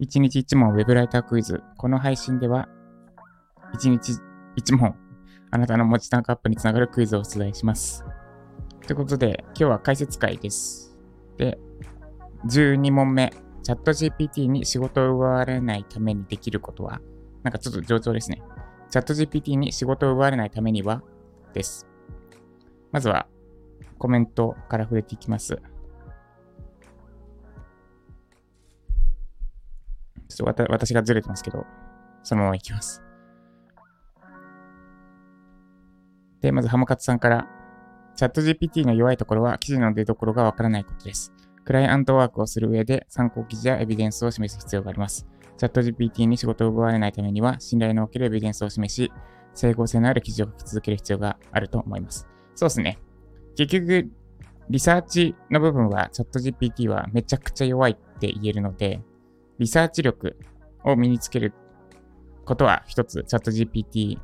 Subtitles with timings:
[0.00, 1.62] 1日1問ウェブライタークイズ。
[1.76, 2.68] この配信では、
[3.74, 4.12] 1日
[4.56, 4.94] 1問、
[5.50, 8.04] あなたの文字単価アップにつながるクイズを出題します。
[8.86, 10.96] ということで、今日は解説会です。
[11.36, 11.58] で、
[12.46, 13.32] 12問目。
[13.62, 17.00] チャット GPT に仕事を奪われないためにできることは
[17.42, 18.40] なんかちょっと上調ですね。
[18.90, 21.02] チャット GPT に仕事を奪われないためには
[21.52, 21.84] です。
[22.92, 23.26] まずは
[23.98, 25.60] コメントから触れていきます。
[30.28, 31.64] ちょっと私がずれてますけど、
[32.22, 33.02] そのままいきます。
[36.40, 37.48] で、まず、ハムカツさんから、
[38.14, 41.32] チャット GPT の弱いところは記事の出所がわからないことです。
[41.64, 45.26] クライアントワークをする上で参考記事やエビデンスを示す必要があります。
[45.58, 49.12] チャット GPT に仕事を奪われないためには、信頼のおけるエビデンスを示し、
[49.54, 52.28] 整合性のある記事を書き続ける必要があると思います。
[52.54, 52.98] そうですね。
[53.56, 54.10] 結局、
[54.68, 59.00] リサーチの部分はチャット GPT はめちゃくちゃ弱いって言えるので、
[59.58, 60.36] リサーチ力
[60.84, 61.54] を身につける
[62.44, 64.18] ことは一つチャット GPT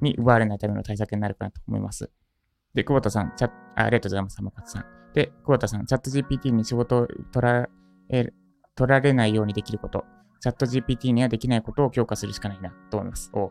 [0.00, 2.10] に奪われないための対策になるかなと思います。
[2.74, 5.12] で、久保田さん、チャあありがとうございます、浜勝さん。
[5.14, 7.68] で、久保田さん、チャット GPT に仕事を取ら
[8.10, 8.32] え
[8.74, 10.04] 取られないようにできること、
[10.40, 13.30] チャット GPT にはできないことを強化するしかないなと思います。
[13.32, 13.50] お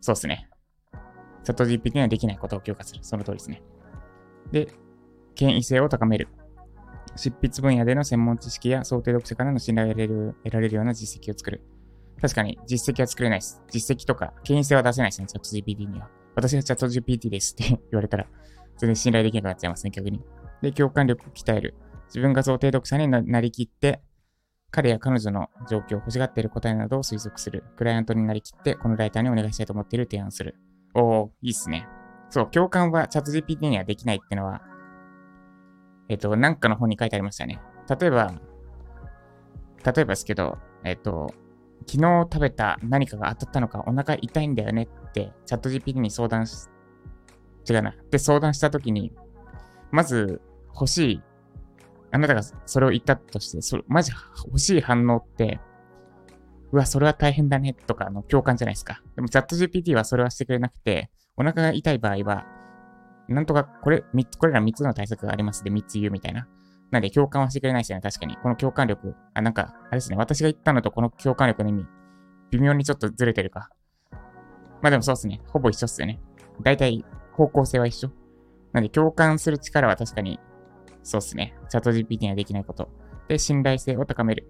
[0.00, 0.48] そうですね。
[1.44, 3.04] チャット GPT にはできないことを強化する。
[3.04, 3.62] その通りですね。
[4.52, 4.68] で、
[5.34, 6.28] 権威性を高める。
[7.16, 11.62] 執筆分野での専門知識や想定読者からの信頼を得られる得られるような実績を作る。
[12.20, 13.62] 確かに実績は作れないです。
[13.70, 16.08] 実績とか権威性は出せないですね、チャット GPT には。
[16.34, 18.26] 私がチャット GPT ですって言われたら、
[18.78, 20.20] 全然信頼できなくなっちゃいますね、逆に。
[20.62, 21.74] で、共感力を鍛える。
[22.06, 24.02] 自分が想定読者になりきって、
[24.70, 27.62] 彼や彼女の状況、欲しがっている答えなどを推測する。
[27.76, 30.56] クライアントになりきって、このライターにお願いしたいと思っている提案する。
[30.94, 31.86] おー、いいっすね。
[32.34, 34.60] そう、共感はチャット GPT にはできないってのは、
[36.08, 37.60] えっ、と、なんかの本に書いてありましたね。
[37.88, 38.34] 例えば、
[39.84, 41.32] 例えばですけど、えっ、と、
[41.86, 46.66] 昨日食べた何かが当たったのかお腹痛いんだよねってチャット GPT に相談し、
[47.70, 47.94] 違うな。
[48.10, 49.12] で、相談したときに、
[49.92, 50.40] まず
[50.74, 51.22] 欲しい、
[52.10, 54.10] あなたがそれを言ったとして、それマジ
[54.44, 55.60] 欲しい反応って、
[56.72, 59.02] うわ、それは大変だねとかの共感じゃないですか。
[59.14, 62.46] でもチャット GPT はそれはしてくれなくて、お腹が痛い場合は、
[63.28, 64.04] なんとか、これ、
[64.38, 66.46] これら3つの対策がありますで3つ言うみたいな。
[66.90, 68.36] なんで共感はしてくれないですよね、確かに。
[68.36, 71.86] この共感力、あ、なんか、あれですね、私が言ったのとこの共感力の意味、
[72.50, 73.70] 微妙にちょっとずれてるか。
[74.80, 75.40] まあでもそうっすね。
[75.48, 76.20] ほぼ一緒っすよね。
[76.62, 78.10] 大体、方向性は一緒。
[78.72, 80.38] なんで共感する力は確かに、
[81.02, 81.54] そうっすね。
[81.68, 82.88] チャット GPT にはできないこと。
[83.28, 84.46] で、信頼性を高める。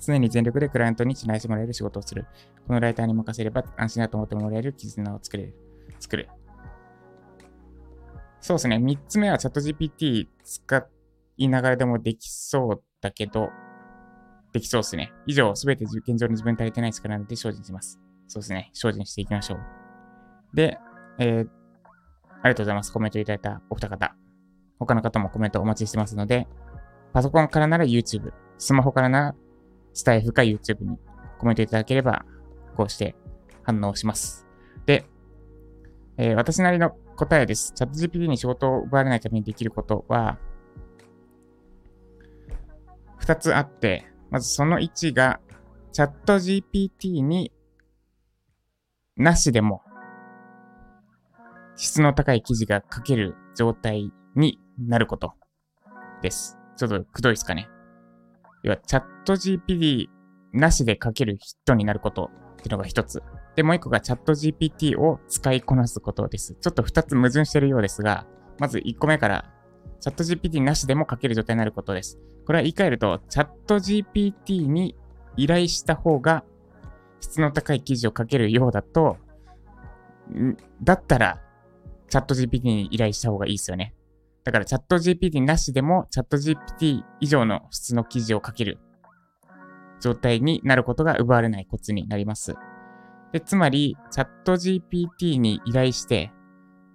[0.00, 2.26] 常に全力でクライアントに信頼してもらえる仕事をする。
[2.66, 5.65] このライターに任せれば安心だと思ってもらえる絆を作れる。
[5.98, 6.28] 作る。
[8.40, 8.76] そうですね。
[8.76, 10.86] 3つ目はチャット GPT 使
[11.36, 13.50] いながらでもできそうだけど、
[14.52, 15.12] できそうですね。
[15.26, 18.00] 以上、すべて現状に自分足りてない力なので精進します。
[18.28, 18.70] そうですね。
[18.72, 19.58] 精進していきましょう。
[20.54, 20.78] で、
[21.18, 21.48] えー、
[22.42, 22.92] ありがとうございます。
[22.92, 24.14] コメントいただいたお二方。
[24.78, 26.46] 他の方もコメントお待ちしてますので、
[27.12, 29.34] パソコンからなら YouTube、スマホからなら
[29.92, 30.98] スタイフか YouTube に
[31.38, 32.24] コメントいただければ、
[32.76, 33.16] こうして
[33.62, 34.45] 反応します。
[36.18, 37.72] えー、私なりの答えです。
[37.74, 40.38] チャット GPT に仕事を奪われないためにできることは、
[43.18, 45.40] 二つあって、まずその1が、
[45.92, 47.52] チャット GPT に
[49.16, 49.80] なしでも
[51.76, 55.34] 質の高い記事が書ける状態になること
[56.22, 56.58] です。
[56.76, 57.68] ちょっとくどいですかね。
[58.62, 60.06] 要は、チャット GPT
[60.52, 63.22] なしで書ける人になることっていうのが一つ。
[63.56, 66.54] で、もう一個がチャット GPT を使いこなすことです。
[66.60, 68.26] ちょっと二つ矛盾してるようですが、
[68.58, 69.50] まず一個目から、
[70.00, 72.18] チャット GPT なしでも書ける状態になることです。
[72.46, 74.94] これは言い換えると、チャット GPT に
[75.36, 76.44] 依頼した方が
[77.20, 79.16] 質の高い記事を書けるようだと、
[80.82, 81.40] だったら、
[82.08, 83.94] チャット GPT に依頼した方がいいですよね。
[84.44, 88.78] だからチャット GPT なしでもチャット GPT 以上の質の記事を書ける
[90.00, 92.54] 状態になることが奪われないコツになります。
[93.36, 96.32] で、つまり、チャット GPT に依頼して、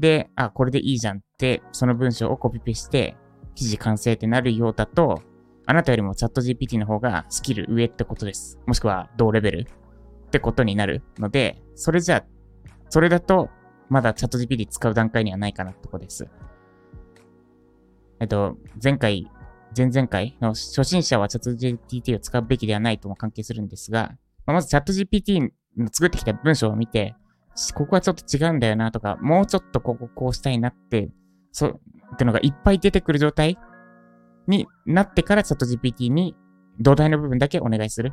[0.00, 3.16] で、あ、これでいいじゃんって、その文章をコピペして、
[3.54, 5.22] 記事完成ってなるようだと、
[5.64, 8.58] あなたよりもチャット GPT の方がスキル上ってことです。
[8.66, 12.24] もしくは同レベルってことになるので、それじゃあ、
[12.90, 13.48] それだと、
[13.88, 16.26] まだチャット GPT 使う段階にはないかなってことです。
[18.18, 19.30] えっと、前回、
[19.76, 24.16] 前々回の初心者はチャット GPT を使うべきではないとも関係するんですが、
[24.46, 25.52] まずチャット GPT
[25.92, 27.14] 作ってきた文章を見て、
[27.74, 31.10] ここはちょっと違うんだよなとか、もうちょっとこここうしたいなって、
[31.52, 31.80] そう、
[32.12, 33.58] ってのがいっぱい出てくる状態
[34.46, 36.36] になってからチャット GPT に
[36.80, 38.12] 土台の部分だけお願いする。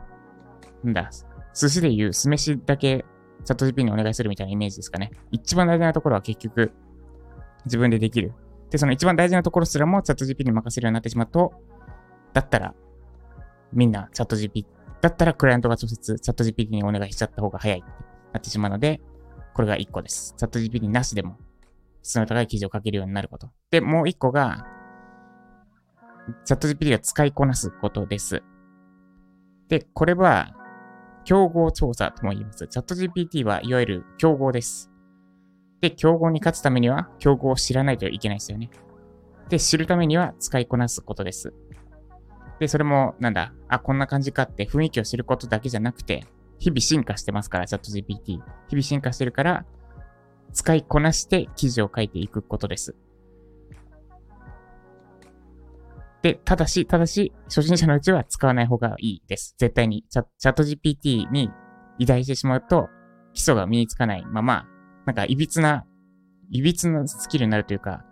[0.86, 1.10] んだ、
[1.54, 3.06] 寿司で言う酢飯だけ
[3.46, 5.12] チャット GPT にお願いするみたいなイメージですかね。
[5.32, 6.72] 一番大事なところは結局
[7.66, 8.34] 自分でできる。
[8.70, 11.54] で、その一番大事なところすらもチャット GPT に任せるようになってしまうと、
[12.34, 12.74] だったら
[13.74, 14.66] みんなチャット GPT、
[15.02, 17.90] だったらクライアントが直接チャット GPT にお願いしちゃった方が早いって
[18.34, 19.02] なってしまうので、
[19.54, 20.36] これが1個です。
[20.38, 21.38] チャット GPT なしでも
[22.04, 23.52] 質の高い記事を書けるようになること。
[23.70, 24.66] で、もう1個が、
[26.46, 28.44] チャット GPT が使いこなすことです。
[29.68, 30.56] で、これは、
[31.24, 32.68] 競合調査とも言います。
[32.68, 34.90] チャット GPT はいわゆる競合です。
[35.82, 38.70] で、競合に勝つためには、競合を知らないといけないですよね。
[39.50, 41.54] で、知るためには使いこなすことです。
[42.62, 46.28] で、それも、なんだ、あ、こんな感じかって雰囲気を知ることだけじゃなくて、
[46.60, 48.34] 日々進化してますから、チャット GPT。
[48.34, 49.66] 日々進化してるから、
[50.54, 52.96] 使いこなして記事を書いていくことです。
[56.22, 59.56] で、ただし、ただし、初心者のうちは使わない方がいいです。
[59.58, 60.06] 絶対に。
[60.08, 61.50] チャチャット GPT に
[61.98, 62.90] 依頼してしまうと、
[63.34, 64.68] 基礎が身につかないまま、
[65.08, 65.88] なんか、いびつな、
[66.52, 68.06] いびつなスキルになるというか、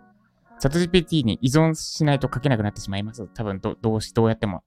[0.60, 3.26] チャット GPT に依存しないと書けなくなってしまいます。
[3.28, 4.62] 多分ど、どうし、どうやっても。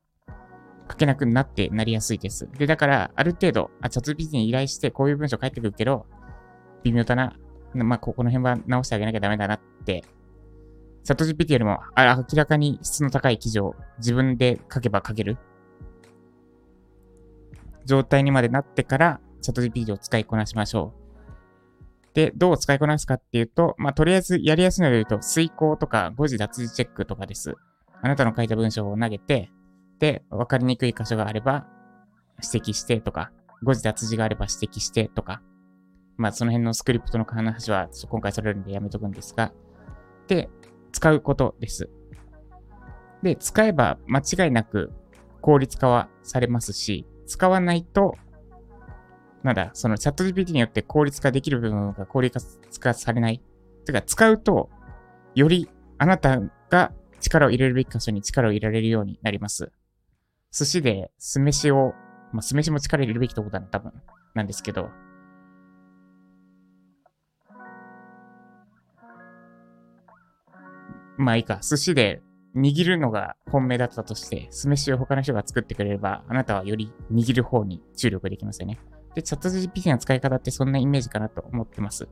[0.89, 2.49] 書けなくなってなりやすいです。
[2.57, 6.07] で、だから、ある程度、あ、チャット GPT に依頼して、こういう文章書いてくるけど、
[6.81, 7.37] 微妙だな。
[7.75, 10.03] まあ、ここの辺は直してあげなきゃダメだなって、
[11.03, 15.37] チャット GPT よりも、あ、明らかに質の高い記事を自分で書けば書ける
[17.85, 21.02] 状態にまでなってから、チャット GPT を使いこなしましょう。
[22.13, 27.55] で、どう使いこなすかっていうと、まあ、とりあえずやりやすいので言うと、遂行とか誤字脱字チェックとかです。
[28.01, 29.49] あなたの書いた文章を投げて、
[29.99, 31.65] で、わかりにくい箇所があれば
[32.43, 33.31] 指摘してとか、
[33.63, 35.41] 誤字脱字があれば指摘してとか、
[36.17, 39.51] まあ、その辺のスクリプトの話はちょっと今回それるんでやめとくんですが、
[40.27, 40.49] で、
[40.91, 41.89] 使うことです。
[43.23, 44.91] で、使えば間違いなく
[45.41, 48.15] 効率化はされますし、使わないと
[49.43, 52.39] なんだ、そのチャット GPT によって効率化できる部分が効率
[52.79, 53.41] 化されない。
[53.85, 54.69] てか、使うと、
[55.35, 59.71] よりあなたが力を入れるべき箇所に力を入れられるようになります。
[60.51, 61.93] 寿司で酢飯を、
[62.31, 63.91] まあ、酢飯も力入れるべきとこだな、多分。
[64.33, 64.89] なんですけど。
[71.17, 71.59] まあいいか。
[71.61, 72.21] 寿司で
[72.55, 78.79] 握るのが本命だったとして、酢飯を他の人が作ってくれれば、あなたはより握る方に注力できますよね。
[79.15, 82.07] で、チャット GPT の使い方ってそんなイメージかなと思ってます。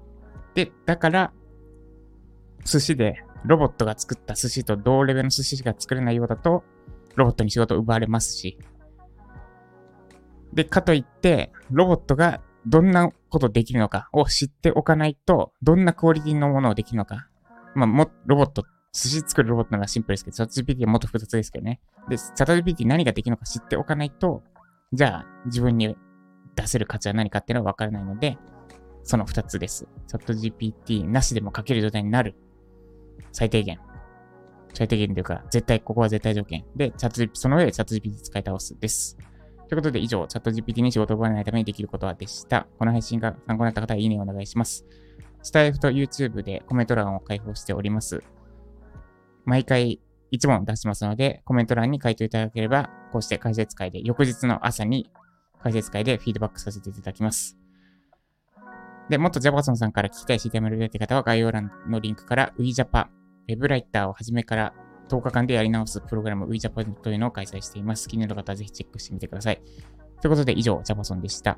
[0.53, 1.33] で、だから、
[2.63, 6.63] 寿司でロボットが作った寿司と同レベルの寿司しか作れないようだと、
[7.15, 8.57] ロボットに仕事を奪われますし。
[10.53, 17.27] で、かといって、ロボットがどんなことできるのかを知っておかないと、どんなクオリティのものをできるのか。
[17.73, 18.63] まあ、も、ロボット、
[18.93, 21.79] 寿司作るロボットのがシンプルですけど、チャット GPT はもっと複雑ですけどね。
[22.09, 24.43] で、チャット GPT 何ができるのか知っておかないと、
[24.93, 25.95] じゃあ自分に
[26.55, 28.37] 出せる価値は何かっていうのは分からないので、
[29.03, 29.87] その2つです。
[30.07, 32.35] チャット GPT なしでも書ける状態になる。
[33.31, 33.79] 最低限。
[34.73, 36.65] 最低限というか、絶対、ここは絶対条件。
[36.75, 39.17] で、チャット GPT、その上でチャット GPT 使い倒すです。
[39.67, 42.67] ということで以上、チャット GPT に仕事を覚えないためにできることはでした。
[42.77, 44.85] この配信が参考になった方は、いいねをお願いします。
[45.43, 48.23] スタイフと YouTube でコメント欄を開放しております。
[49.45, 49.99] 毎回
[50.31, 55.09] 1問出しますので、コメント欄に書いていただければ、こうして解説会で翌日の朝に
[55.63, 57.57] 解説会でフィードバックさせていただきます。
[59.09, 63.07] で、もっとジャパソンさんから聞きたい CTML って方は概要欄のリンクから WeJapa、
[63.47, 64.73] Web ライターをはじめから
[65.09, 68.07] 10日間でやり直すプログラム WeJapa というのを開催しています。
[68.07, 69.61] 気になる方はぜひチェックしてみてください。
[70.21, 71.57] ということで以上、ジャパソンでした。